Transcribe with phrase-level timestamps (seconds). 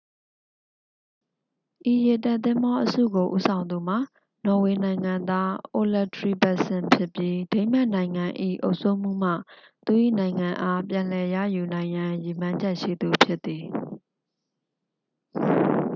[1.91, 3.99] ဤရေတပ်သင်္ဘောအစုကိုဦးဆောင်သူမှာ
[4.45, 8.25] နော်ဝေနိုင်ငံသား အိုလက် ထရီဗက်ဆင် ဖြစ်ပြီး ဒိန်းမတ်နိုင်ငံ၏
[8.63, 9.31] အုပ်စိုးမှုမှ
[9.85, 13.63] သူ၏နိုင်ငံအား ပြန်လည်ရယူနိုင်ရန် ရည်မှန်းချက်ရှိသူဖြစ်သည်